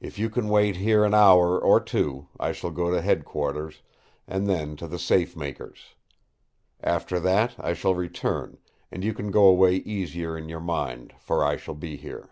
[0.00, 3.82] If you can wait here an hour or two I shall go to headquarters,
[4.28, 5.96] and then to the safe makers.
[6.80, 8.58] After that I shall return;
[8.92, 12.28] and you can go away easier in your mind, for I shall be here."